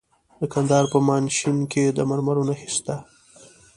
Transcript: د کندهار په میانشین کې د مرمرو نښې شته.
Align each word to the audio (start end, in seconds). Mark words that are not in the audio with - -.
د 0.39 0.41
کندهار 0.53 0.85
په 0.93 0.97
میانشین 1.07 1.57
کې 1.71 1.83
د 1.89 1.99
مرمرو 2.09 2.47
نښې 2.49 2.69
شته. 2.75 2.95